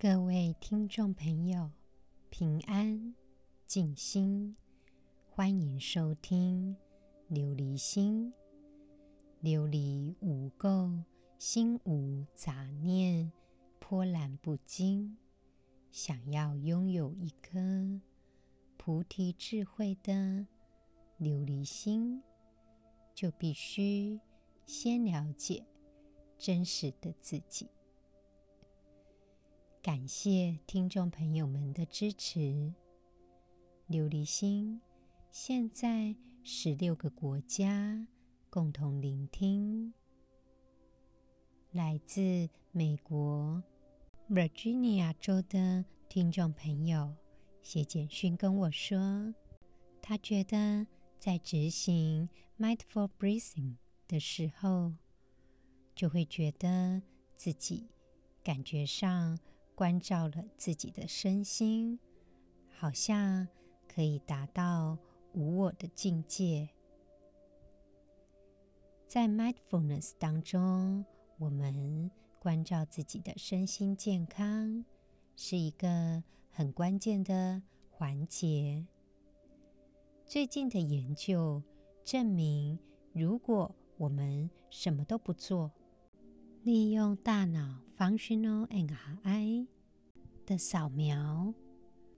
[0.00, 1.72] 各位听众朋友，
[2.30, 3.16] 平安
[3.66, 4.54] 静心，
[5.28, 6.76] 欢迎收听
[7.34, 8.32] 《琉璃心》。
[9.44, 11.02] 琉璃无垢，
[11.36, 13.32] 心无杂念，
[13.80, 15.18] 波澜不惊。
[15.90, 18.00] 想要拥有一颗
[18.76, 20.12] 菩提智慧的
[21.18, 22.22] 琉璃心，
[23.12, 24.20] 就必须
[24.64, 25.66] 先了解
[26.38, 27.68] 真实的自己。
[29.88, 32.74] 感谢听众朋友们的支持。
[33.88, 34.82] 琉璃心
[35.30, 38.06] 现在十六个国家
[38.50, 39.94] 共同聆听。
[41.72, 43.62] 来自美国
[44.28, 47.16] Virginia 州的听众朋友
[47.62, 49.32] 写简讯跟我说，
[50.02, 50.86] 他觉得
[51.18, 53.76] 在执行 Mindful Breathing
[54.06, 54.92] 的时候，
[55.94, 57.00] 就会觉得
[57.34, 57.88] 自己
[58.44, 59.38] 感觉上。
[59.78, 62.00] 关照了自己的身心，
[62.66, 63.46] 好像
[63.86, 64.98] 可以达到
[65.34, 66.68] 无我的境界。
[69.06, 71.04] 在 Mindfulness 当中，
[71.38, 74.84] 我们关照自己的身心健康，
[75.36, 78.84] 是一个很关键的环节。
[80.26, 81.62] 最近的研究
[82.02, 82.80] 证明，
[83.12, 85.70] 如果我们什么都不做，
[86.68, 89.66] 利用大脑 Functional MRI
[90.44, 91.54] 的扫描，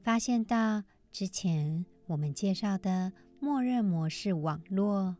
[0.03, 5.17] 发现到之前我们介绍的默认模式网络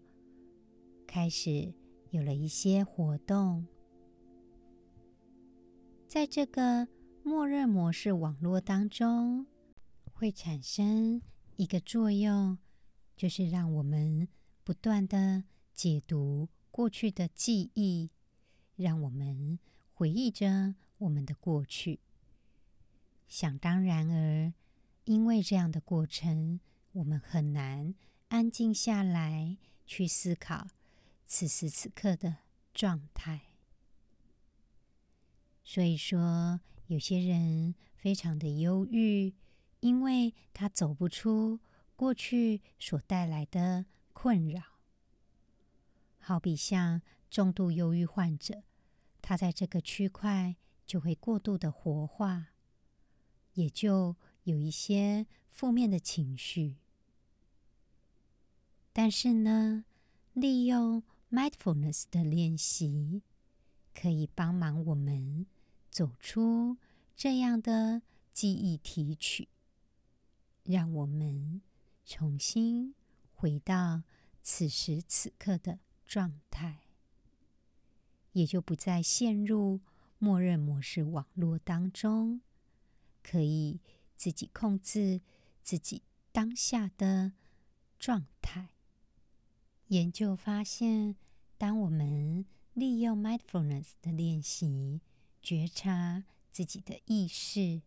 [1.07, 1.73] 开始
[2.11, 3.65] 有了一些活动。
[6.09, 6.89] 在这个
[7.23, 9.47] 默认模式网络当中，
[10.13, 11.23] 会产生
[11.55, 12.59] 一个作用，
[13.17, 14.27] 就是让我们
[14.65, 18.11] 不断的解读过去的记忆。
[18.83, 19.59] 让我们
[19.93, 22.01] 回忆着我们的过去。
[23.29, 24.53] 想当然而，
[25.05, 26.61] 因为这样的过程，
[26.93, 27.95] 我们很难
[28.29, 30.67] 安静下来去思考
[31.27, 32.39] 此时此刻的
[32.73, 33.43] 状态。
[35.63, 39.35] 所以说，有些人非常的忧郁，
[39.81, 41.61] 因为他走不出
[41.95, 43.85] 过去所带来的
[44.15, 44.63] 困扰。
[46.19, 48.63] 好比像重度忧郁患者。
[49.31, 52.49] 他在这个区块就会过度的活化，
[53.53, 56.79] 也就有一些负面的情绪。
[58.93, 59.85] 但是呢，
[60.33, 63.23] 利用 mindfulness 的练习，
[63.95, 65.47] 可以帮忙我们
[65.91, 66.77] 走出
[67.15, 68.03] 这样的
[68.33, 69.47] 记忆提取，
[70.65, 71.63] 让我们
[72.05, 72.97] 重新
[73.37, 74.03] 回到
[74.43, 76.90] 此时此刻的状态。
[78.33, 79.81] 也就不再陷入
[80.19, 82.41] 默认模式网络当中，
[83.23, 83.81] 可以
[84.17, 85.21] 自己控制
[85.63, 86.03] 自己
[86.33, 87.33] 当下的
[87.99, 88.71] 状态。
[89.89, 91.17] 研究发现，
[91.59, 95.01] 当我们利用 mindfulness 的练习，
[95.43, 97.83] 觉察自己的意识，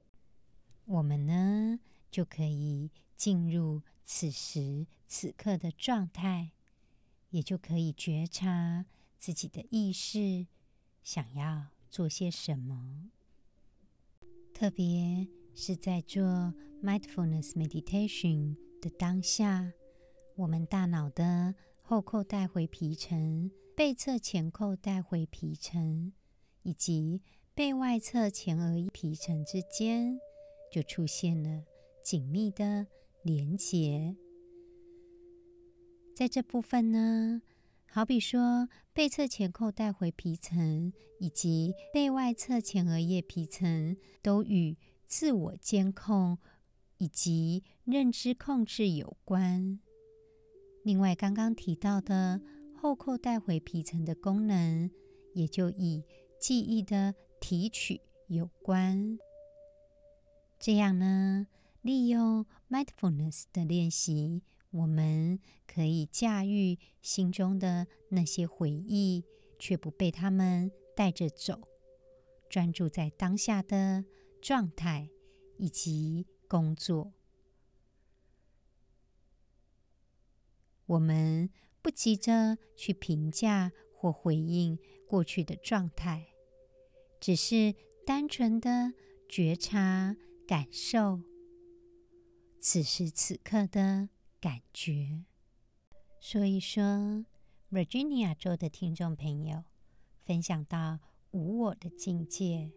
[0.85, 1.79] 我们呢
[2.11, 6.51] 就可以进入此时此刻的状态，
[7.29, 8.85] 也就可以觉察。
[9.23, 10.47] 自己的意识
[11.01, 13.09] 想要做些什么，
[14.53, 15.25] 特别
[15.55, 16.53] 是在做
[16.83, 19.71] mindfulness meditation 的当下，
[20.35, 26.11] 我们大脑的后扣带回皮层、背侧前扣带回皮层
[26.63, 27.21] 以及
[27.55, 30.19] 背外侧前额叶皮层之间，
[30.69, 31.63] 就出现了
[32.03, 32.87] 紧密的
[33.21, 34.17] 连结。
[36.13, 37.41] 在这部分呢，
[37.95, 46.39] 好比说，背侧前扣带回皮层以及背外侧前额叶皮层都与自我监控
[46.97, 49.79] 以及认知控制有关。
[50.83, 52.41] 另外，刚刚提到的
[52.75, 54.89] 后扣带回皮层的功能，
[55.35, 56.03] 也就与
[56.39, 59.19] 记忆的提取有关。
[60.59, 61.45] 这样呢，
[61.83, 64.41] 利用 mindfulness 的练习。
[64.73, 69.23] 我们可以驾驭心中的那些回忆，
[69.59, 71.67] 却不被他们带着走，
[72.49, 74.03] 专注在当下的
[74.41, 75.11] 状态
[75.57, 77.13] 以及工作。
[80.87, 81.51] 我们
[81.83, 86.33] 不急着去评价或回应过去的状态，
[87.19, 87.75] 只是
[88.07, 88.93] 单纯的
[89.29, 90.17] 觉察、
[90.47, 91.21] 感受
[92.59, 94.09] 此时此刻的。
[94.43, 95.23] 感觉，
[96.19, 96.83] 所以说
[97.71, 99.63] ，Virginia 州的听众朋友
[100.25, 100.99] 分享到
[101.31, 102.73] 无我的境界，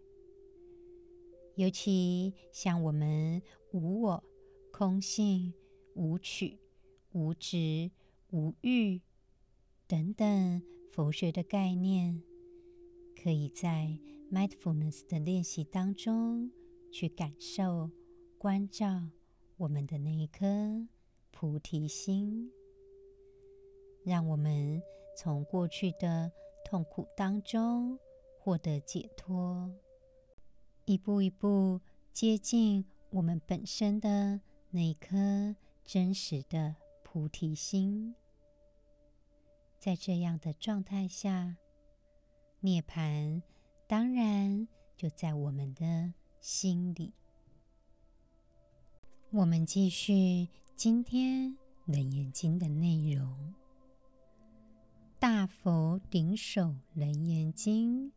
[1.57, 3.43] 尤其像我们
[3.73, 4.23] 无我、
[4.71, 5.53] 空性、
[5.95, 6.61] 无取、
[7.11, 7.91] 无执、
[8.31, 9.03] 无欲
[9.89, 10.63] 等等
[10.93, 12.23] 佛学的概念，
[13.21, 13.99] 可以在
[14.31, 16.49] mindfulness 的练习当中
[16.93, 17.91] 去感受、
[18.39, 19.11] 关照
[19.57, 20.87] 我们的那一颗
[21.39, 22.51] 菩提心，
[24.05, 24.83] 让我们
[25.15, 26.33] 从过去的
[26.65, 27.99] 痛苦当中
[28.39, 29.71] 获得解脱，
[30.87, 31.79] 一步一步
[32.11, 34.41] 接近我们本身的
[34.71, 35.55] 那一颗
[35.85, 36.75] 真实的
[37.05, 38.15] 菩提心。
[39.79, 41.59] 在这样的状态下，
[42.61, 43.43] 涅槃
[43.87, 44.67] 当然
[44.97, 47.13] 就在我们的心里。
[49.33, 51.53] 我们继续今天
[51.87, 53.55] 《楞严经》的内容。
[55.19, 58.13] 大佛顶首楞严经，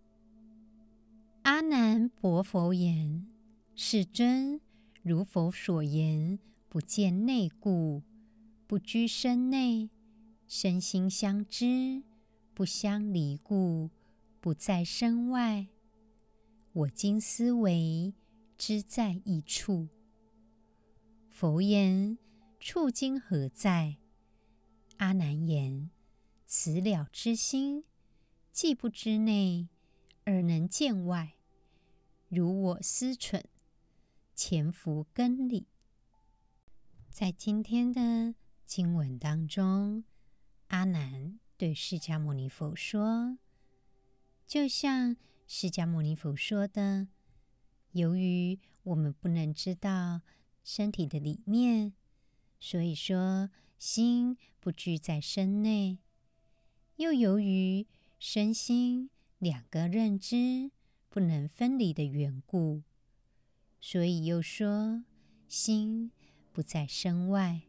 [1.43, 3.25] 阿难白佛言
[3.75, 4.59] ：“世尊，
[5.01, 8.03] 如佛所言，不见内故，
[8.67, 9.89] 不居身内，
[10.45, 12.03] 身心相知，
[12.53, 13.89] 不相离故，
[14.41, 15.67] 不在身外。
[16.73, 18.13] 我今思惟，
[18.57, 19.87] 知在一处。”
[21.31, 22.17] 佛言
[22.59, 23.97] ：“处今何在？”
[24.97, 25.89] 阿难言。
[26.51, 27.83] 此了之心，
[28.51, 29.69] 既不知内，
[30.25, 31.35] 而能见外，
[32.27, 33.43] 如我思忖，
[34.33, 35.67] 潜伏根里。
[37.07, 38.33] 在今天的
[38.65, 40.03] 经文当中，
[40.69, 43.37] 阿难对释迦牟尼佛说
[44.47, 45.15] ：“就像
[45.45, 47.09] 释迦牟尼佛说的，
[47.91, 50.21] 由于我们不能知道
[50.63, 51.93] 身体的里面，
[52.59, 55.99] 所以说心不居在身内。”
[56.97, 57.87] 又由于
[58.19, 60.69] 身心两个认知
[61.07, 62.83] 不能分离的缘故，
[63.79, 65.05] 所以又说
[65.47, 66.11] 心
[66.51, 67.61] 不在身外。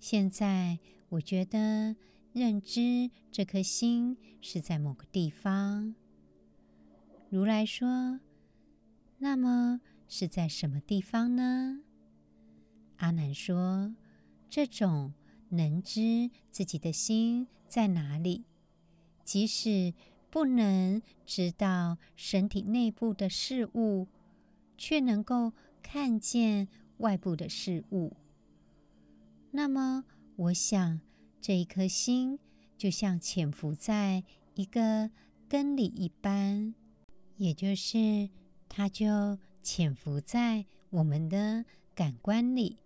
[0.00, 0.78] 现在
[1.10, 1.96] 我觉得
[2.32, 5.94] 认知这颗心是在某个地方。
[7.28, 8.20] 如来说
[9.18, 11.82] ：“那么是在什么地方呢？”
[12.98, 13.94] 阿难说
[14.48, 15.12] ：“这种。”
[15.50, 18.44] 能知自己的心在哪里，
[19.24, 19.94] 即使
[20.28, 24.08] 不能知道身体内部的事物，
[24.76, 26.68] 却能够看见
[26.98, 28.12] 外部的事物。
[29.52, 30.04] 那么，
[30.36, 31.00] 我想
[31.40, 32.38] 这一颗心
[32.76, 35.10] 就像潜伏在一个
[35.48, 36.74] 根里一般，
[37.38, 38.28] 也就是
[38.68, 41.64] 它就潜伏在我们的
[41.94, 42.76] 感官里，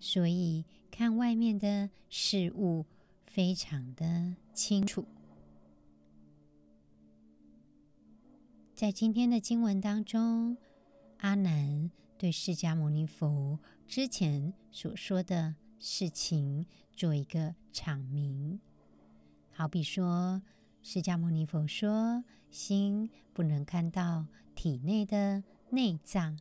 [0.00, 0.64] 所以。
[0.90, 2.84] 看外面的事物，
[3.24, 5.06] 非常的清楚。
[8.74, 10.56] 在今天的经文当中，
[11.18, 16.66] 阿难对释迦牟尼佛之前所说的事情
[16.96, 18.58] 做一个阐明。
[19.52, 20.42] 好比说，
[20.82, 26.40] 释迦牟尼佛说，心不能看到体内的内脏，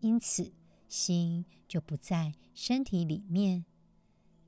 [0.00, 0.57] 因此。
[0.88, 3.64] 心就不在身体里面，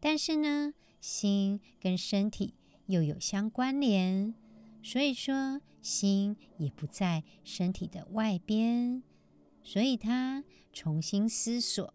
[0.00, 2.54] 但是呢，心跟身体
[2.86, 4.34] 又有相关联，
[4.82, 9.02] 所以说心也不在身体的外边。
[9.62, 11.92] 所以他重新思索，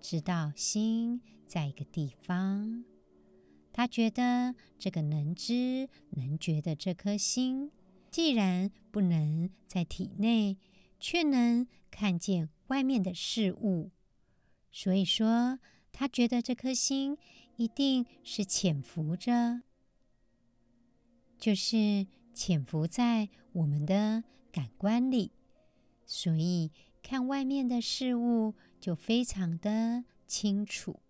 [0.00, 2.84] 知道心在一个地方。
[3.72, 7.70] 他觉得这个能知能觉的这颗心，
[8.10, 10.58] 既然不能在体内，
[10.98, 12.50] 却能看见。
[12.68, 13.90] 外面的事物，
[14.70, 15.58] 所以说
[15.90, 17.16] 他觉得这颗心
[17.56, 19.62] 一定是潜伏着，
[21.38, 25.32] 就是潜伏在我们的感官里，
[26.04, 26.70] 所以
[27.02, 31.00] 看外面的事物就非常的清楚。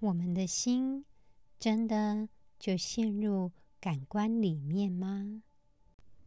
[0.00, 1.04] 我们的心
[1.60, 5.44] 真的就陷入感官里面吗？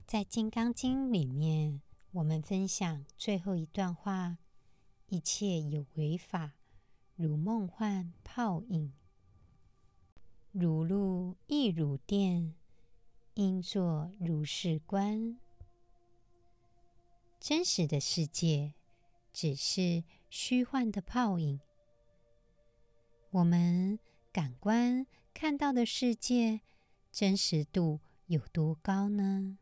[0.07, 1.81] 在《金刚经》里面。
[2.11, 4.39] 我们分享最后一段话：
[5.09, 6.53] 一切有为法，
[7.15, 8.91] 如梦幻泡影，
[10.51, 12.55] 如露亦如电，
[13.35, 15.37] 应作如是观。
[17.39, 18.73] 真实的世界
[19.31, 21.61] 只是虚幻的泡影。
[23.29, 23.99] 我们
[24.31, 26.61] 感官看到的世界，
[27.11, 29.59] 真实度有多高呢？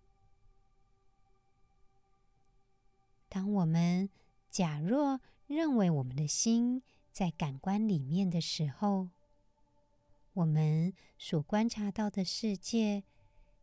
[3.30, 4.10] 当我们
[4.50, 6.82] 假若认为我们的心
[7.12, 9.10] 在感官里面的时候，
[10.34, 13.04] 我们所观察到的世界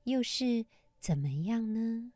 [0.05, 0.67] 又是
[0.99, 2.13] 怎么样呢？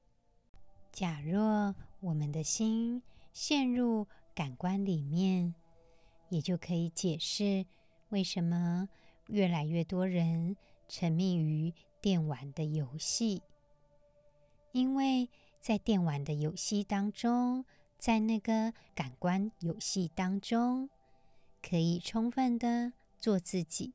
[0.91, 3.03] 假若我们的心
[3.33, 5.55] 陷入感官里面，
[6.29, 7.67] 也就可以解释
[8.09, 8.89] 为什么
[9.29, 10.57] 越来越多人
[10.89, 13.43] 沉迷于电玩的游戏。
[14.73, 15.29] 因为
[15.61, 17.65] 在电玩的游戏当中，
[17.99, 20.89] 在那个感官游戏当中，
[21.63, 23.93] 可以充分的做自己，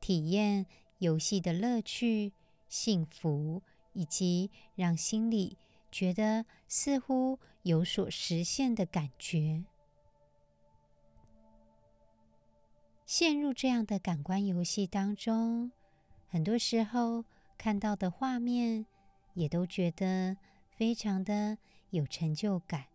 [0.00, 0.66] 体验
[0.98, 2.32] 游戏的乐趣、
[2.68, 3.62] 幸福，
[3.92, 5.56] 以及让心里
[5.90, 9.64] 觉得似乎有所实现的感觉。
[13.06, 15.70] 陷入这样的感官游戏当中，
[16.26, 17.24] 很多时候
[17.56, 18.86] 看到的画面，
[19.34, 20.36] 也都觉得
[20.76, 21.58] 非常的
[21.90, 22.86] 有成就感，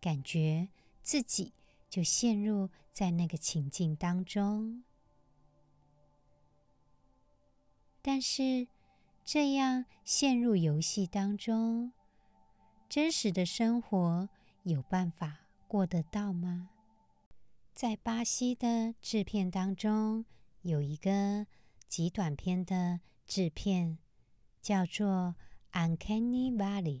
[0.00, 0.68] 感觉
[1.02, 1.52] 自己
[1.88, 4.84] 就陷入在那个情境当中。
[8.00, 8.68] 但是，
[9.24, 11.92] 这样陷入游戏当中，
[12.88, 14.28] 真实的生活
[14.62, 16.70] 有办法过得到吗？
[17.74, 20.24] 在巴西的制片当中，
[20.62, 21.46] 有一个
[21.88, 23.98] 极短篇的制片，
[24.62, 25.34] 叫做
[25.72, 27.00] 《Uncanny Valley》，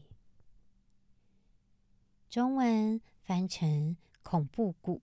[2.28, 5.02] 中文翻成“恐怖谷”。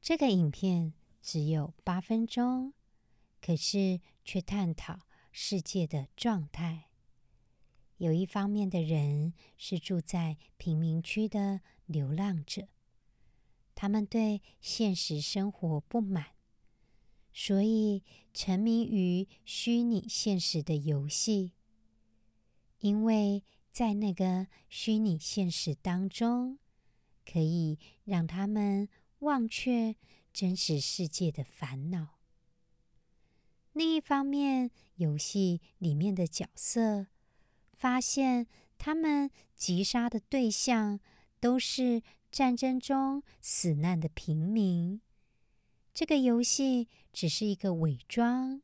[0.00, 2.72] 这个影片只有八分钟，
[3.42, 6.86] 可是却探讨世界的状态。
[7.98, 12.68] 有一方面的人是住在贫民区的流浪者，
[13.74, 16.28] 他们对现实生活不满，
[17.34, 21.52] 所以沉迷于虚拟现实的游戏。
[22.80, 26.58] 因为在那个虚拟现实当中，
[27.30, 28.88] 可以让他们
[29.20, 29.96] 忘却
[30.32, 32.18] 真实世界的烦恼。
[33.72, 37.06] 另一方面，游戏里面的角色
[37.72, 38.46] 发现，
[38.76, 40.98] 他们击杀的对象
[41.38, 45.00] 都是战争中死难的平民。
[45.92, 48.62] 这个游戏只是一个伪装，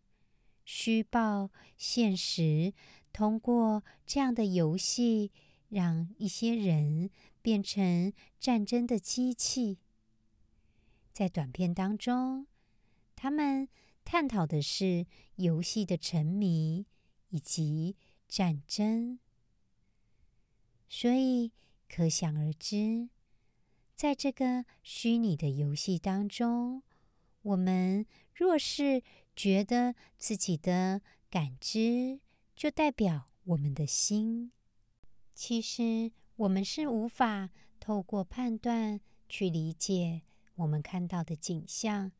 [0.64, 2.73] 虚报现实。
[3.16, 5.32] 通过这样的游戏，
[5.70, 7.08] 让一些人
[7.40, 9.78] 变成战争的机器。
[11.14, 12.46] 在短片当中，
[13.14, 13.70] 他们
[14.04, 15.06] 探讨的是
[15.37, 16.85] 游戏的沉迷
[17.30, 17.96] 以及
[18.28, 19.18] 战争。
[20.87, 21.52] 所以
[21.88, 23.08] 可想而知，
[23.94, 26.82] 在这个虚拟的游戏当中，
[27.40, 28.04] 我们
[28.35, 29.02] 若是
[29.35, 32.20] 觉得自己的感知，
[32.56, 34.50] 就代表我们的心。
[35.34, 38.98] 其实，我们是无法透过判断
[39.28, 40.22] 去理解
[40.54, 42.12] 我们看到的景象。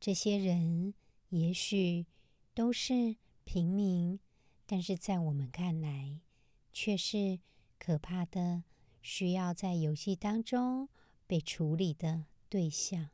[0.00, 0.94] 这些人
[1.28, 2.06] 也许
[2.54, 4.18] 都是平民，
[4.64, 6.22] 但是在我们看来，
[6.72, 7.40] 却是
[7.78, 8.64] 可怕的，
[9.02, 10.88] 需要在游戏当中
[11.26, 13.10] 被处理的对象。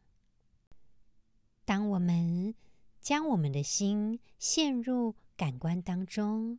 [1.65, 2.55] 当我们
[3.01, 6.59] 将我们的心陷入感官当中，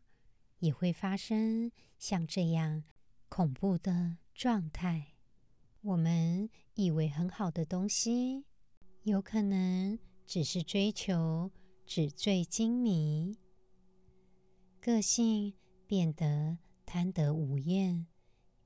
[0.59, 2.83] 也会发生像这样
[3.27, 5.15] 恐怖的状态。
[5.81, 8.45] 我们以为很好的东西，
[9.03, 11.51] 有可能只是追求
[11.85, 13.37] 纸醉金迷，
[14.79, 15.53] 个性
[15.87, 18.05] 变得贪得无厌，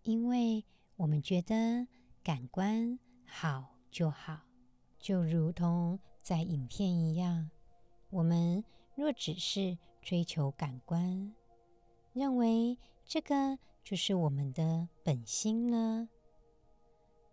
[0.03, 0.65] 因为
[0.97, 1.87] 我们觉得
[2.21, 4.41] 感官好就好，
[4.99, 7.49] 就如同在影片一样，
[8.09, 8.63] 我们
[8.95, 11.33] 若只是追求感官，
[12.13, 16.09] 认为这个就是我们的本心呢，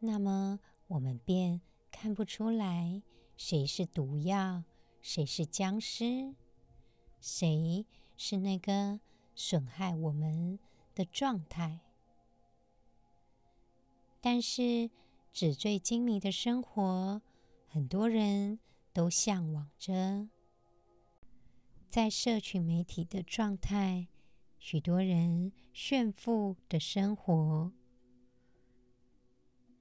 [0.01, 1.61] 那么我们便
[1.91, 3.03] 看不出来
[3.37, 4.65] 谁是毒药，
[5.01, 6.35] 谁是僵尸，
[7.21, 9.01] 谁是那个
[9.35, 10.59] 损害我们
[10.95, 11.81] 的状态。
[14.21, 14.91] 但是
[15.33, 17.23] 纸醉金迷的生活，
[17.67, 18.59] 很多人
[18.93, 20.29] 都向往着。
[21.91, 24.09] 在社群媒体的状态，
[24.59, 27.73] 许多人炫富的生活。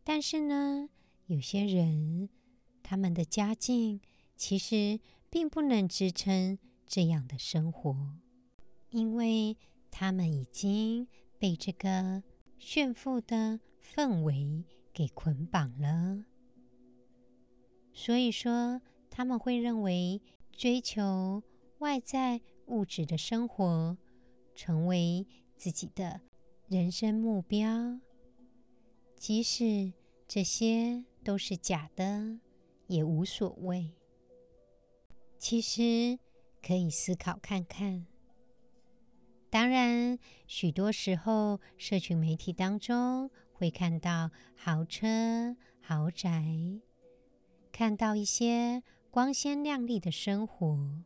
[0.05, 0.89] 但是呢，
[1.25, 2.29] 有些人
[2.81, 3.99] 他们的家境
[4.37, 8.17] 其实并不能支撑这样的生活，
[8.89, 9.57] 因为
[9.91, 12.23] 他们已经被这个
[12.57, 16.23] 炫富的氛围给捆绑了。
[17.91, 20.21] 所以说，他们会认为
[20.53, 21.43] 追求。
[21.79, 23.97] 外在物质的生活
[24.55, 26.21] 成为自己的
[26.67, 27.99] 人生目标，
[29.15, 29.93] 即使
[30.27, 32.39] 这些都是假的，
[32.87, 33.93] 也无所谓。
[35.37, 36.17] 其实
[36.61, 38.07] 可以思考看看，
[39.49, 40.17] 当然，
[40.47, 46.81] 许多时候，社群媒体当中会看到豪车、豪宅，
[47.71, 48.81] 看到一些
[49.11, 51.03] 光鲜亮丽的生活。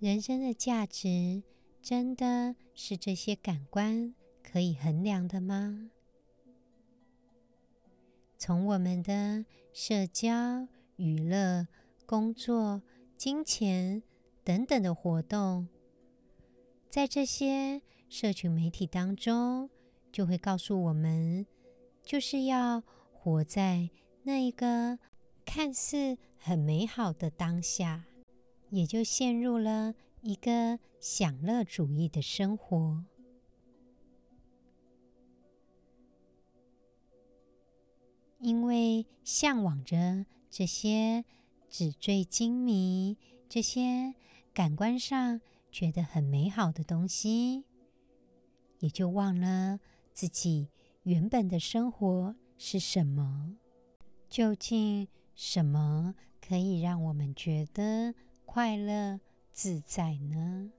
[0.00, 1.42] 人生的价值，
[1.82, 4.14] 真的是这些感官
[4.44, 5.90] 可以衡量的吗？
[8.38, 11.66] 从我们的社交、娱乐、
[12.06, 12.80] 工作、
[13.16, 14.04] 金钱
[14.44, 15.66] 等等的活动。
[16.88, 19.68] 在这些社群媒体当中，
[20.12, 21.44] 就会告诉我们，
[22.04, 23.90] 就是要活在
[24.22, 25.00] 那一个
[25.44, 28.04] 看似很美好的当下，
[28.70, 33.04] 也就陷入了一个享乐主义的生活。
[38.40, 41.24] 因为向往着这些
[41.68, 43.16] 纸醉金迷，
[43.48, 44.14] 这些
[44.52, 45.40] 感官上。
[45.70, 47.66] 觉得很美好的东西，
[48.78, 49.78] 也就忘了
[50.14, 50.70] 自己
[51.02, 53.58] 原本的生活是什么。
[54.30, 58.14] 究竟什么可以让我们觉得
[58.50, 59.20] 快乐
[59.52, 60.72] 自在呢？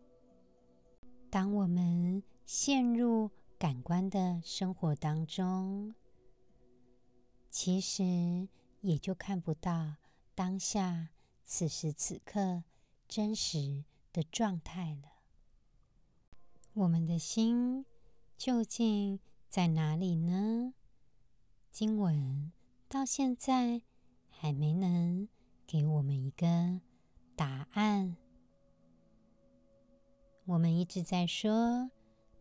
[1.30, 5.94] 当我们陷入感官的生活当中，
[7.52, 8.50] 其实
[8.82, 9.98] 也就看不到
[10.34, 11.10] 当下
[11.46, 12.64] 此时此刻
[13.08, 15.12] 真实的状态了。
[16.74, 17.86] 我们的心
[18.36, 20.74] 究竟在哪里呢？
[21.70, 22.52] 经文
[22.88, 23.84] 到现在
[24.28, 25.30] 还没能
[25.68, 26.82] 给我们一个
[27.39, 28.17] 答案。
[30.43, 31.89] 我们一直在说，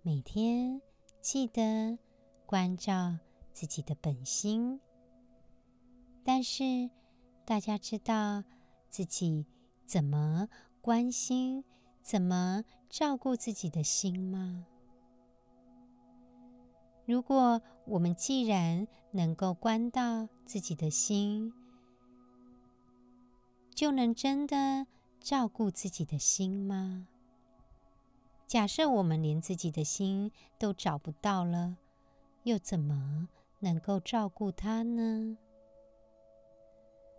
[0.02, 0.82] 每天
[1.20, 1.96] 记得
[2.44, 3.16] 关照
[3.52, 4.80] 自己的本心，
[6.24, 6.90] 但是
[7.44, 8.42] 大家知道
[8.88, 9.46] 自己
[9.86, 10.48] 怎么
[10.80, 11.62] 关心，
[12.02, 14.66] 怎么照顾自己的心吗？
[17.06, 21.52] 如果我们既然能够关到自己的心，
[23.78, 24.88] 就能真的
[25.20, 27.06] 照顾自己的心吗？
[28.44, 31.76] 假设我们连自己的心都找不到了，
[32.42, 33.28] 又怎么
[33.60, 35.38] 能够照顾它呢？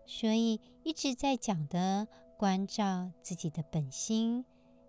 [0.06, 2.10] 所以一直在讲的。
[2.38, 4.46] 关照自己的本心，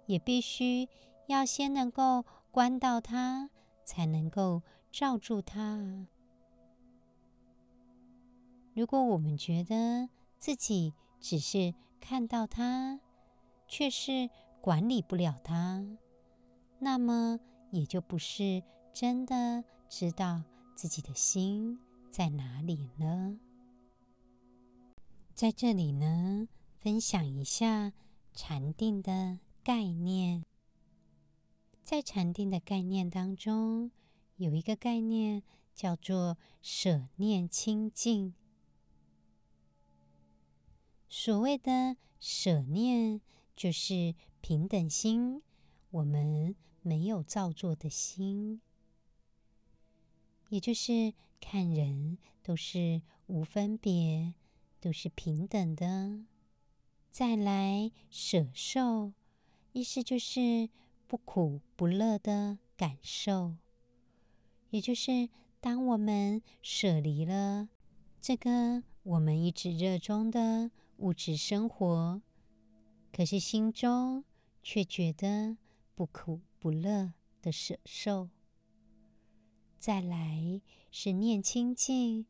[0.07, 0.89] 也必须
[1.27, 3.51] 要先能够关到它，
[3.85, 6.07] 才能够罩住它。
[8.75, 13.01] 如果我们觉得自己只是看到它，
[13.69, 14.31] 却是
[14.61, 15.87] 管理不了它，
[16.79, 17.39] 那么
[17.71, 20.43] 也就不是真的知道
[20.75, 21.79] 自己的心
[22.11, 23.37] 在哪里了。
[25.35, 27.93] 在这里呢，分享一下
[28.35, 30.45] 禅定的概念。
[31.83, 33.91] 在禅定的概念当中，
[34.37, 35.43] 有一个概念
[35.75, 38.35] 叫做“舍念清净”。
[41.13, 43.21] 所谓的舍念，
[43.57, 45.43] 就是平等心，
[45.91, 48.61] 我们没有造作的心，
[50.51, 54.35] 也就是看人都是无分别，
[54.81, 56.21] 都是平等的。
[57.11, 59.13] 再来舍受，
[59.73, 60.71] 意思就是
[61.09, 63.57] 不苦不乐的感受。
[64.71, 65.29] 也就是
[65.61, 67.69] 当我们舍离了
[68.21, 70.71] 这个我们一直热衷的
[71.01, 72.21] 物质生活，
[73.11, 74.23] 可是心中
[74.63, 75.57] 却觉得
[75.95, 78.29] 不苦不乐的舍受。
[79.79, 80.61] 再来
[80.91, 82.27] 是念清净，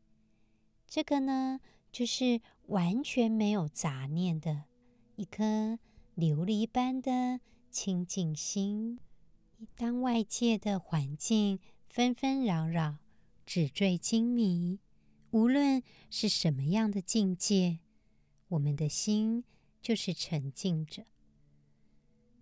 [0.87, 1.59] 这个呢，
[1.91, 4.63] 就是完全没有杂念的。
[5.17, 5.77] 一颗
[6.15, 8.97] 琉璃般的清净心，
[9.75, 12.99] 当外界的环境纷纷扰扰、
[13.45, 14.79] 纸醉金迷，
[15.31, 17.79] 无论是什么样的境界，
[18.51, 19.45] 我们的心
[19.81, 21.05] 就是沉静着。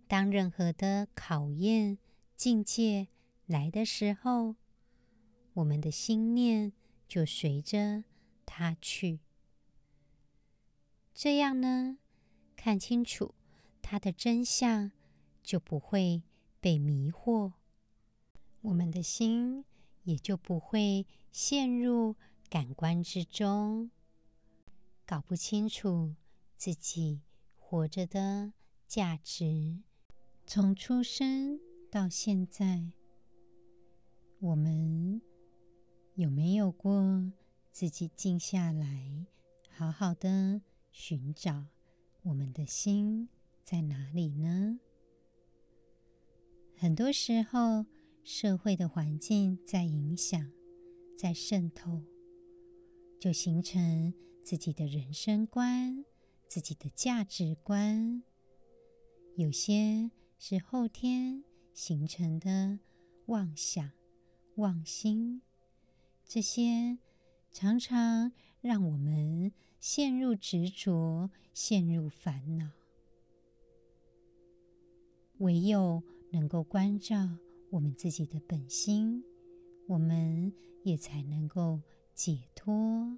[0.08, 2.00] 当任何的考验
[2.36, 3.10] 境界
[3.46, 4.56] 来的时候，
[5.54, 6.74] 我们的心念
[7.08, 8.06] 就随着
[8.46, 9.20] 它去。
[11.14, 12.00] 这样呢，
[12.56, 13.36] 看清楚
[13.84, 14.92] 它的真相，
[15.44, 16.24] 就不会
[16.60, 17.54] 被迷惑，
[18.62, 19.64] 我们的心
[20.06, 22.16] 也就不会陷入
[22.50, 23.92] 感官之中，
[25.10, 26.14] 搞不清楚
[26.56, 27.24] 自己
[27.56, 28.54] 活着的
[28.86, 29.80] 价值。
[30.46, 32.92] 从出生到现在，
[34.40, 35.20] 我们
[36.14, 37.32] 有没有过
[37.72, 39.26] 自己静下来，
[39.72, 41.66] 好好的寻找？
[42.22, 43.30] 我们的心
[43.64, 44.80] 在哪里呢？
[46.78, 47.88] 很多时候，
[48.24, 50.52] 社会的环境在影响，
[51.18, 52.04] 在渗透，
[53.20, 54.14] 就形成
[54.50, 56.04] 自己的人生观、
[56.48, 58.24] 自己的价值观。
[59.36, 60.10] 有些
[60.40, 62.80] 是后天形成的
[63.28, 63.92] 妄想、
[64.56, 65.44] 妄心，
[66.26, 66.98] 这些
[67.52, 72.72] 常常让我们陷入执着，陷入烦恼。
[75.38, 77.38] 唯有能够关照
[77.70, 79.24] 我们自己的本心，
[79.86, 81.80] 我们也才能够
[82.16, 83.16] 解脱。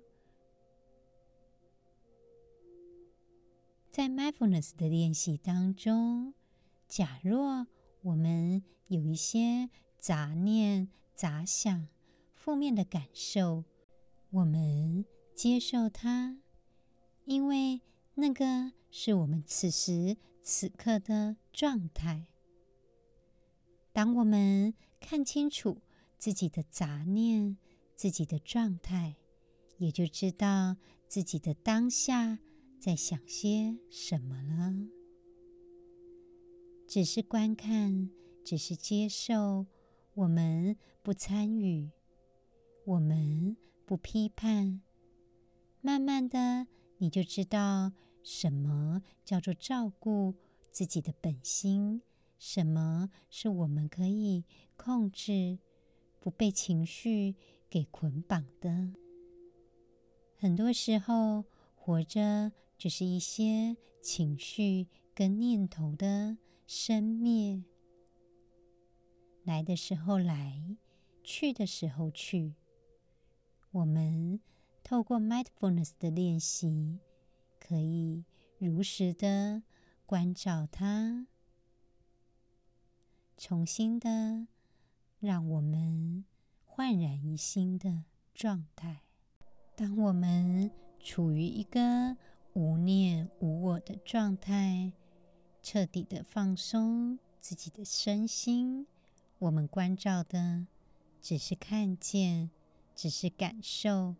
[3.91, 6.33] 在 mindfulness 的练习当中，
[6.87, 7.67] 假若
[8.03, 11.89] 我们有一些杂念、杂想、
[12.33, 13.65] 负面的感受，
[14.29, 15.03] 我们
[15.35, 16.37] 接受它，
[17.25, 17.81] 因为
[18.13, 22.27] 那个是我们此时此刻的状态。
[23.91, 25.81] 当我们看清楚
[26.17, 27.57] 自己的杂念、
[27.97, 29.17] 自己的状态，
[29.79, 30.77] 也就知道
[31.09, 32.39] 自己的当下
[32.81, 34.73] 在想些什么了。
[36.87, 38.09] 只是观看，
[38.43, 39.67] 只是接受，
[40.15, 41.91] 我们不参与，
[42.85, 44.81] 我们不批判。
[45.79, 46.65] 慢慢的，
[46.97, 47.91] 你就知道
[48.23, 50.33] 什么叫做照顾
[50.71, 52.01] 自己的本心，
[52.39, 54.43] 什么是我们可以
[54.75, 55.59] 控制，
[56.19, 57.35] 不被情绪
[57.69, 58.91] 给捆绑的。
[60.35, 62.51] 很多时候，活着。
[62.81, 67.63] 只是一些情绪跟念头的生灭，
[69.43, 70.75] 来的时候来，
[71.23, 72.55] 去的时候去。
[73.69, 74.39] 我们
[74.81, 76.97] 透过 mindfulness 的练习，
[77.59, 78.25] 可以
[78.57, 79.61] 如实的
[80.07, 81.27] 关照它，
[83.37, 84.47] 重新的
[85.19, 86.25] 让我们
[86.65, 89.03] 焕然一新的状态。
[89.75, 92.17] 当我们处于一个
[92.53, 94.91] 无念无我的状态，
[95.63, 98.85] 彻底的放松自己的身心。
[99.39, 100.67] 我们关照的
[101.21, 102.51] 只是看见，
[102.93, 104.15] 只是感受。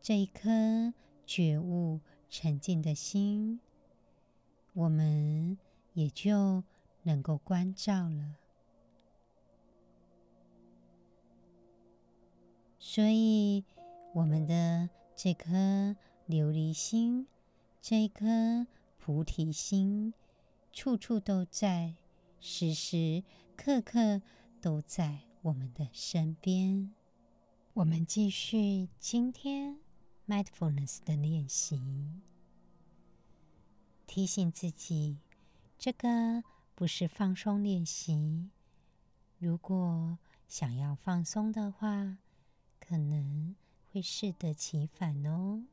[0.00, 0.94] 这一颗
[1.26, 3.60] 觉悟沉静的心，
[4.72, 5.58] 我们
[5.94, 6.62] 也就
[7.02, 8.36] 能够关照了。
[12.78, 13.64] 所以，
[14.14, 14.88] 我们的。
[15.24, 15.94] 这颗
[16.26, 17.28] 琉璃心，
[17.80, 18.66] 这颗
[18.98, 20.12] 菩提心，
[20.72, 21.94] 处处都在，
[22.40, 23.22] 时时
[23.56, 24.20] 刻刻
[24.60, 26.92] 都在我们的身边。
[27.74, 29.78] 我们继续今天
[30.26, 31.80] mindfulness 的练习，
[34.08, 35.18] 提醒自己，
[35.78, 36.42] 这个
[36.74, 38.50] 不是放松练习。
[39.38, 42.18] 如果想要放松的话，
[42.80, 43.54] 可能。
[43.92, 45.64] 会适得其反哦。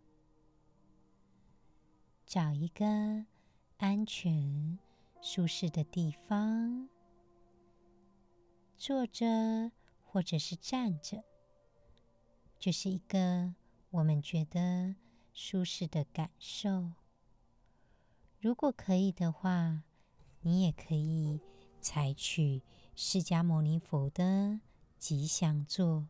[2.26, 2.86] 找一个
[3.78, 4.78] 安全、
[5.22, 6.90] 舒适的地方，
[8.76, 9.72] 坐着
[10.04, 11.24] 或者是站着，
[12.60, 13.56] 就是一个
[13.90, 14.96] 我们觉得
[15.34, 16.92] 舒适的感受。
[18.42, 19.84] 如果可以的话，
[20.42, 21.40] 你也可以
[21.80, 22.62] 采取
[22.96, 24.60] 释迦牟尼佛的
[24.98, 26.10] 吉祥坐。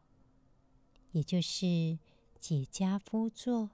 [1.12, 1.98] 也就是
[2.40, 3.72] 解跏趺坐。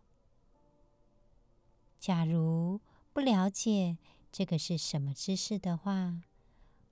[1.99, 2.81] 假如
[3.13, 3.97] 不了解
[4.31, 6.21] 这个是什么姿势的话，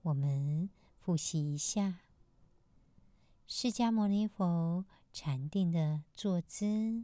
[0.01, 1.99] 我们复习一下
[3.45, 7.03] 释迦牟尼佛禅定的坐姿。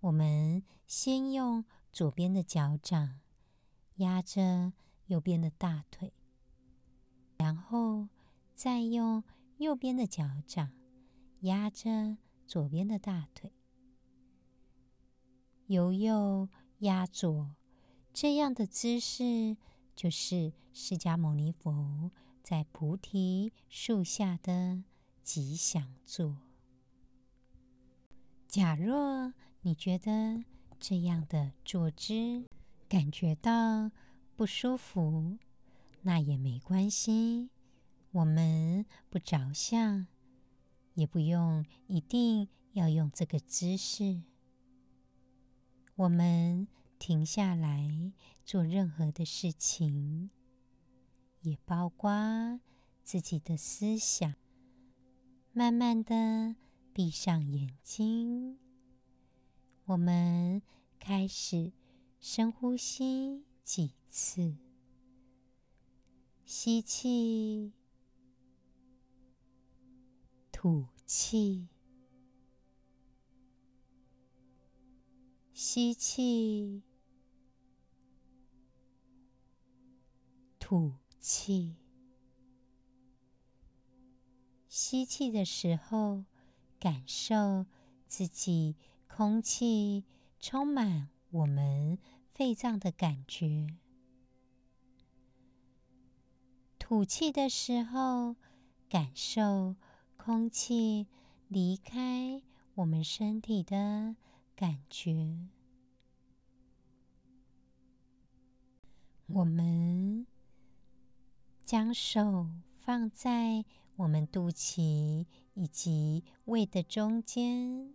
[0.00, 3.20] 我们先用左边的脚掌
[3.96, 4.72] 压着
[5.06, 6.12] 右边的大腿，
[7.38, 8.08] 然后
[8.54, 9.24] 再用
[9.58, 10.70] 右边的脚掌。
[11.40, 13.52] 压着左边的大腿，
[15.66, 17.54] 由右压左，
[18.12, 19.56] 这样的姿势
[19.94, 22.10] 就是释迦牟尼佛
[22.42, 24.82] 在菩提树下的
[25.22, 26.36] 吉祥坐。
[28.48, 30.44] 假若你觉得
[30.78, 32.46] 这样的坐姿
[32.88, 33.90] 感觉到
[34.36, 35.36] 不舒服，
[36.02, 37.50] 那也没关系，
[38.12, 40.06] 我们不着相。
[40.96, 44.22] 也不用一定要用这个姿势，
[45.94, 46.66] 我们
[46.98, 48.12] 停下来
[48.46, 50.30] 做任何的事情，
[51.42, 52.60] 也包括
[53.04, 54.34] 自己的思想。
[55.52, 56.56] 慢慢的
[56.94, 58.58] 闭上眼睛，
[59.84, 60.62] 我们
[60.98, 61.72] 开始
[62.18, 64.56] 深呼吸几次，
[66.46, 67.74] 吸气，
[70.58, 71.68] 吐气，
[75.52, 76.82] 吸气，
[80.58, 81.76] 吐气。
[84.66, 86.24] 吸气的时候，
[86.80, 87.66] 感受
[88.06, 90.06] 自己空气
[90.40, 91.98] 充满我们
[92.32, 93.76] 肺脏的感觉。
[96.78, 98.36] 吐气的时候，
[98.88, 99.76] 感受
[100.26, 101.06] 空气
[101.46, 102.42] 离开
[102.74, 104.16] 我们身体的
[104.56, 105.38] 感觉。
[109.28, 110.26] 我们
[111.64, 117.94] 将手放在我们肚脐以及胃的中间，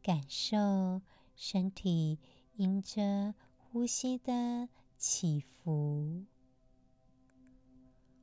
[0.00, 1.02] 感受
[1.34, 2.20] 身体
[2.54, 6.24] 因着呼吸的起伏。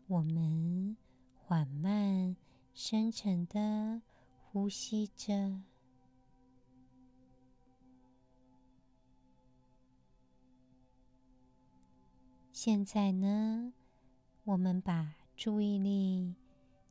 [0.08, 0.96] 我们
[1.34, 2.38] 缓慢、
[2.76, 4.02] 深沉的
[4.44, 5.62] 呼吸着。
[12.52, 13.72] 现在呢，
[14.44, 16.36] 我们把注意力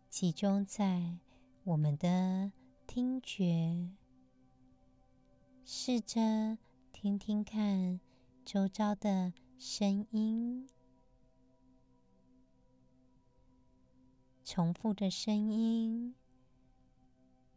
[0.09, 1.19] 集中在
[1.65, 2.51] 我们的
[2.87, 3.91] 听觉，
[5.67, 6.57] 试着
[6.93, 8.01] 听听看
[8.43, 10.67] 周遭的声音。
[14.45, 16.15] 重复的声音，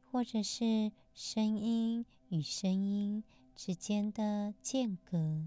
[0.10, 5.44] 或者是声音与声音之间的间隔，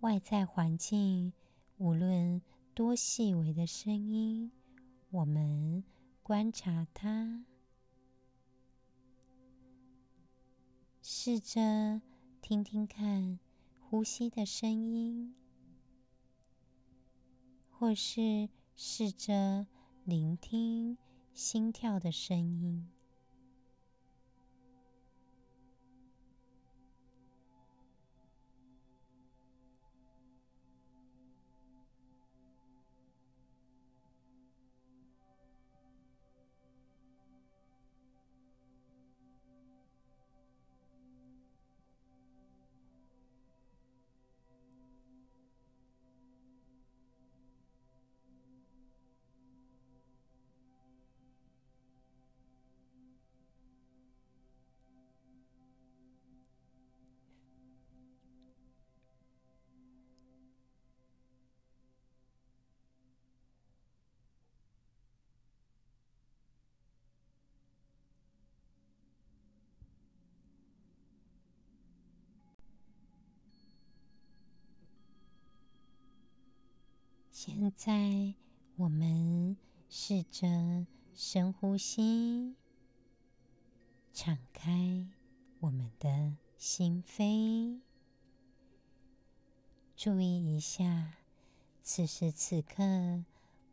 [0.00, 1.34] 外在环境
[1.76, 2.40] 无论
[2.72, 4.50] 多细微的声音，
[5.10, 5.84] 我们
[6.22, 7.44] 观察它，
[11.02, 12.00] 试着
[12.40, 13.38] 听听看
[13.78, 15.34] 呼吸的声音，
[17.70, 18.48] 或是。
[18.80, 19.66] 试着
[20.04, 20.96] 聆听
[21.34, 22.88] 心跳的声音。
[77.40, 78.34] 现在，
[78.74, 79.56] 我们
[79.88, 82.56] 试着深呼吸，
[84.12, 85.06] 敞开
[85.60, 87.78] 我们的心扉，
[89.94, 91.14] 注意一下
[91.80, 93.22] 此时此刻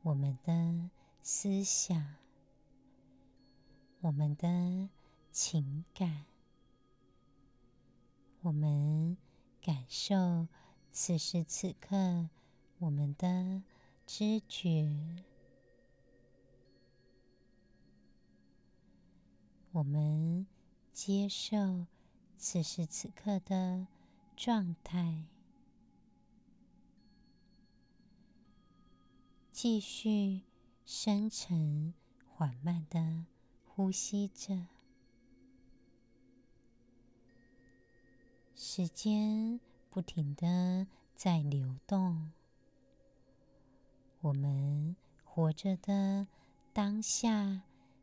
[0.04, 0.92] 我们的
[1.24, 2.18] 思想、
[4.02, 4.90] 我们的
[5.32, 6.26] 情感，
[8.42, 9.18] 我们
[9.60, 10.48] 感受
[10.92, 12.30] 此时此刻。
[12.86, 13.64] 我们的
[14.06, 14.88] 知觉，
[19.72, 20.46] 我们
[20.94, 21.88] 接受
[22.38, 23.88] 此时此刻的
[24.36, 25.24] 状态，
[29.52, 30.44] 继续
[30.86, 31.92] 深沉
[32.28, 33.26] 缓慢的
[33.66, 34.68] 呼吸着，
[38.54, 42.32] 时间不停的在流动。
[44.26, 46.26] 我们活着的
[46.74, 47.62] 当下，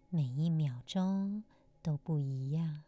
[0.08, 1.42] 每一秒钟
[1.82, 2.84] 都不一样。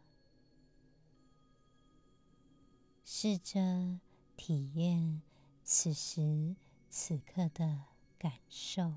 [3.04, 3.98] 试着
[4.36, 5.20] 体验
[5.64, 6.54] 此时
[6.88, 8.92] 此刻的感受。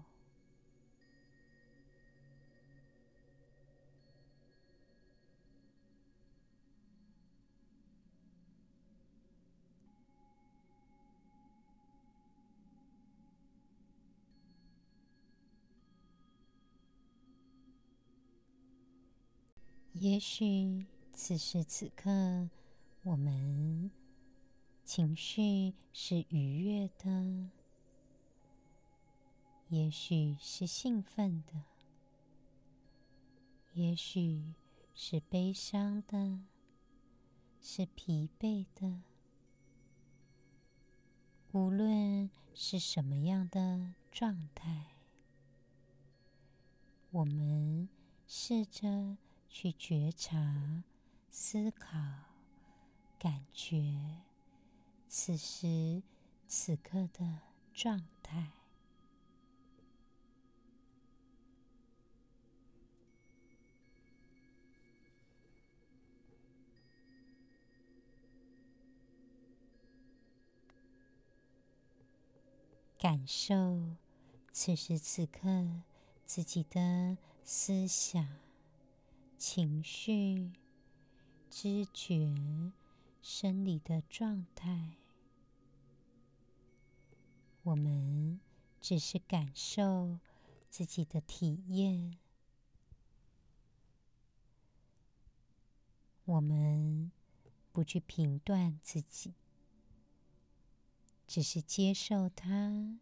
[19.99, 22.49] 也许此时此刻，
[23.01, 23.89] 我们
[24.85, 27.49] 情绪是愉悦的，
[29.69, 31.63] 也许是兴奋的，
[33.73, 34.53] 也许
[34.93, 36.41] 是悲伤的，
[37.59, 39.01] 是疲惫的。
[41.53, 44.91] 无论是什么样的状态，
[47.09, 47.89] 我们
[48.27, 49.17] 试着
[49.59, 50.83] 去觉察、
[51.31, 51.97] 思考、
[53.17, 54.21] 感觉
[55.09, 56.03] 此时
[56.47, 57.39] 此刻的
[57.73, 58.51] 状态。
[72.99, 73.81] 感受
[74.53, 75.81] 此时此刻
[76.27, 78.46] 自己的思想、
[79.37, 80.51] 情绪、
[81.49, 82.33] 知觉、
[83.21, 84.97] 生理的状态。
[87.63, 88.39] 我们
[88.81, 90.19] 只是感受
[90.69, 92.17] 自己的体验，
[96.25, 97.11] 我们
[97.71, 99.35] 不去评断自己。
[101.27, 102.99] 只是接受它。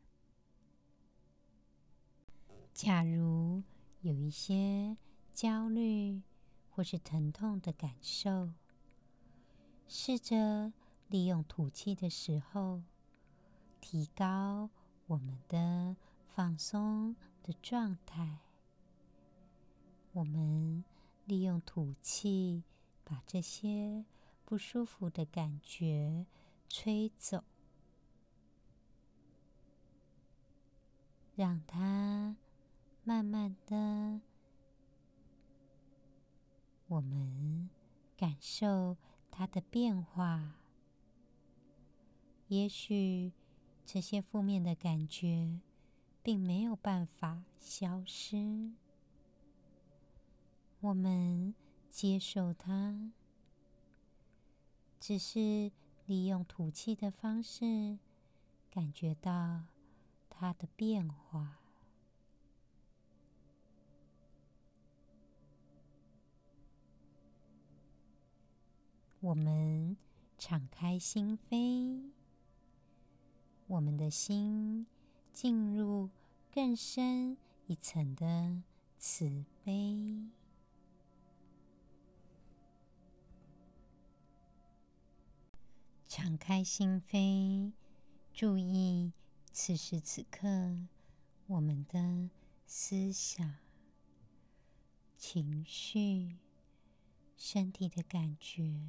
[2.73, 3.63] 假如
[4.01, 4.97] 有一些
[5.35, 6.21] 焦虑
[6.69, 8.53] 或是疼痛的感受，
[9.85, 10.71] 试着
[11.09, 12.81] 利用吐气的时候，
[13.81, 14.69] 提高
[15.07, 15.97] 我们的
[16.33, 18.39] 放松的状态。
[20.13, 20.85] 我们
[21.25, 22.63] 利用吐气，
[23.03, 24.05] 把这些
[24.45, 26.25] 不舒服的感觉
[26.69, 27.43] 吹走。
[31.35, 32.37] 让它
[33.03, 34.21] 慢慢的，
[36.87, 37.69] 我们
[38.15, 38.97] 感受
[39.29, 40.55] 它的变化。
[42.47, 43.31] 也许
[43.85, 45.59] 这些负面的感觉
[46.21, 48.71] 并没有办法消失，
[50.79, 51.55] 我们
[51.89, 53.11] 接受它，
[54.99, 55.71] 只是
[56.05, 57.97] 利用吐气的方式
[58.69, 59.63] 感觉到。
[60.37, 61.59] 它的变化，
[69.25, 69.97] 我们
[70.37, 72.11] 敞开心扉，
[73.65, 74.85] 我们的心
[75.33, 76.11] 进入
[76.51, 77.35] 更深
[77.65, 78.61] 一层的
[78.99, 80.29] 慈悲，
[86.07, 87.71] 敞开心扉，
[88.31, 89.11] 注意。
[89.51, 90.47] 此时此刻，
[91.47, 92.29] 我们的
[92.67, 93.55] 思想、
[95.17, 96.37] 情绪、
[97.35, 98.79] 身体的感觉，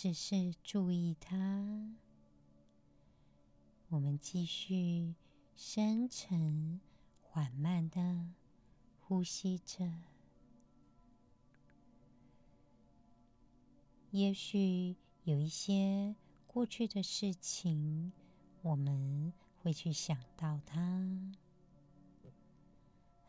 [0.00, 1.96] 只是注意它。
[3.88, 5.16] 我们继续
[5.56, 6.80] 深沉、
[7.20, 8.28] 缓慢的
[9.00, 9.92] 呼吸着。
[14.12, 16.14] 也许有一些。
[16.46, 18.12] 过去的事情，
[18.62, 21.04] 我们会去想到它。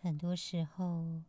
[0.01, 1.23] 很多时候，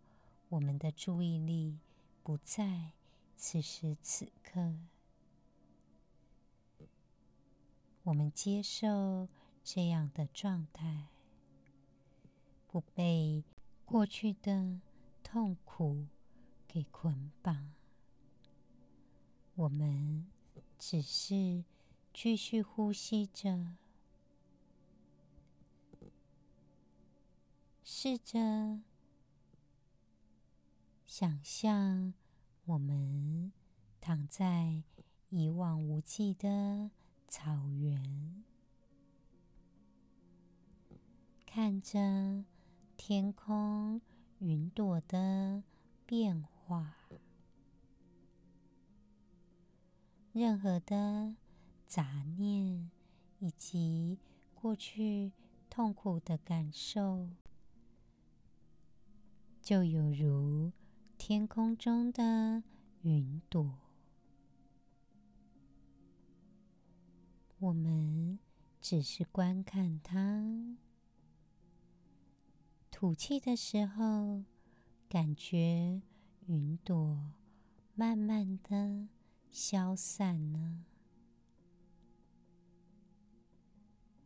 [0.50, 1.78] 我们的注意力
[2.22, 2.92] 不在
[3.36, 4.76] 此时此刻。
[8.02, 9.28] 我们接受
[9.62, 11.08] 这样的状态，
[12.66, 13.44] 不被
[13.84, 14.80] 过去的
[15.22, 16.06] 痛苦
[16.66, 17.72] 给捆绑。
[19.54, 20.26] 我们
[20.78, 21.64] 只是。
[22.12, 23.76] 继续呼吸着，
[27.84, 28.80] 试着
[31.06, 32.12] 想象
[32.64, 33.52] 我们
[34.00, 34.82] 躺在
[35.28, 36.90] 一望无际的
[37.30, 38.44] 草原，
[41.46, 42.44] 看着
[42.98, 44.02] 天空
[44.40, 45.62] 云朵的
[46.04, 46.96] 变化，
[50.32, 51.36] 任何的。
[51.86, 52.88] 杂念
[53.40, 54.20] 以及
[54.54, 55.32] 过去
[55.68, 57.28] 痛苦的感受，
[59.60, 60.70] 就有如
[61.18, 62.62] 天空中的
[63.02, 63.89] 云朵。
[67.60, 68.38] 我们
[68.80, 70.78] 只是观看它，
[72.90, 74.44] 吐气的时候，
[75.10, 76.00] 感觉
[76.46, 77.32] 云朵
[77.94, 79.08] 慢慢的
[79.50, 80.84] 消散了。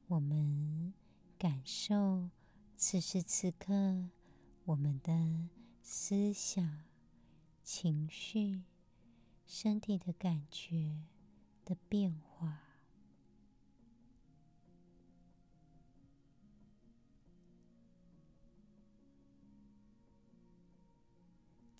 [0.06, 0.94] 我们
[1.36, 2.30] 感受
[2.76, 4.10] 此时此刻
[4.64, 5.48] 我们的
[5.82, 6.84] 思想、
[7.64, 8.62] 情绪、
[9.44, 11.02] 身体的感觉
[11.64, 12.63] 的变化。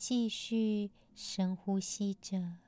[0.07, 2.59] 继续深呼吸着，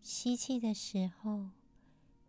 [0.00, 1.50] 吸气的时候，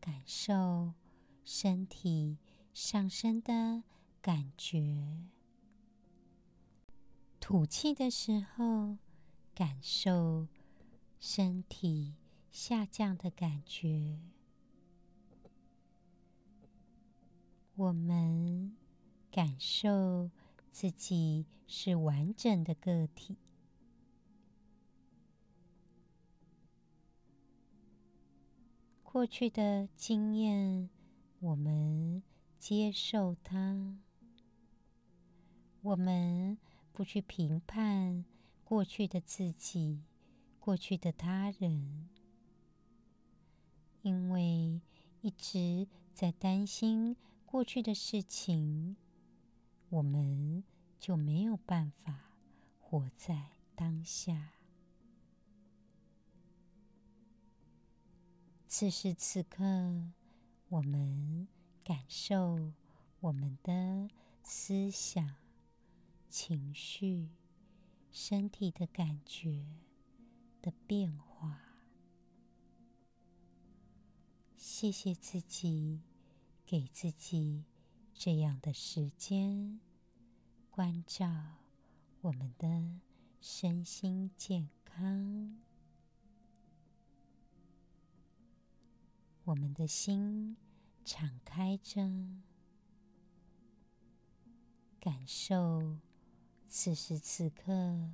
[0.01, 0.95] 感受
[1.43, 2.39] 身体
[2.73, 3.84] 上升的
[4.19, 5.27] 感觉。
[7.39, 8.97] 吐气的时候，
[9.53, 10.47] 感受
[11.19, 12.15] 身体
[12.49, 14.17] 下降的感觉。
[17.75, 18.75] 我们
[19.30, 20.32] 感受
[20.72, 23.38] 自己是完整的个体。
[29.03, 30.89] 过去的经验，
[31.39, 32.22] 我们
[32.57, 33.97] 接受它。
[35.82, 36.57] 我们
[36.91, 38.26] 不去评判
[38.63, 40.03] 过去的自己、
[40.59, 42.09] 过去的他人，
[44.01, 44.82] 因为
[45.22, 47.15] 一直在担心。
[47.45, 48.95] 过去的事情，
[49.89, 50.63] 我们
[50.99, 52.31] 就没有办法
[52.79, 54.53] 活在当下。
[58.67, 60.11] 此时此刻，
[60.69, 61.47] 我们
[61.83, 62.71] 感受
[63.19, 64.09] 我们的
[64.43, 65.35] 思想、
[66.29, 67.29] 情绪、
[68.11, 69.65] 身体的感觉
[70.61, 71.59] 的变化。
[74.55, 76.01] 谢谢自己。
[76.69, 77.65] 给自己
[78.22, 79.80] 这样的时间，
[80.70, 81.26] 关照
[82.20, 82.99] 我们的
[83.39, 85.57] 身心健康。
[89.45, 90.57] 我们的心
[91.05, 92.43] 敞开着，
[94.99, 95.97] 感受
[96.67, 98.11] 此时此刻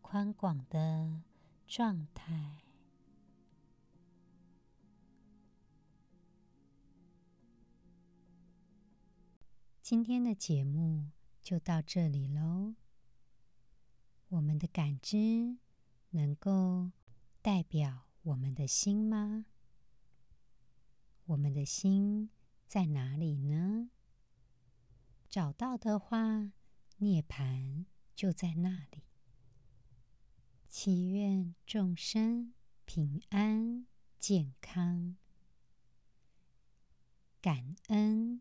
[0.00, 1.20] 宽广的
[1.66, 2.63] 状态。
[9.84, 11.10] 今天的节目
[11.42, 12.74] 就到这里喽。
[14.28, 15.58] 我们的感知
[16.08, 16.92] 能够
[17.42, 19.44] 代表我们的心吗？
[21.26, 22.30] 我们的心
[22.66, 23.90] 在哪里呢？
[25.28, 26.50] 找到的话，
[26.96, 29.02] 涅槃就在那里。
[30.66, 32.54] 祈愿众生
[32.86, 33.84] 平安
[34.18, 35.18] 健康，
[37.42, 38.40] 感恩。